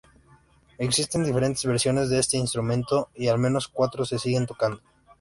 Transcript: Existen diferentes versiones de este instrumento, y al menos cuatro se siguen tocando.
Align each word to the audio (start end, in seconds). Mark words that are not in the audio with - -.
Existen 0.79 1.23
diferentes 1.23 1.63
versiones 1.63 2.09
de 2.09 2.17
este 2.17 2.35
instrumento, 2.35 3.11
y 3.13 3.27
al 3.27 3.37
menos 3.37 3.67
cuatro 3.67 4.03
se 4.03 4.17
siguen 4.17 4.47
tocando. 4.47 4.81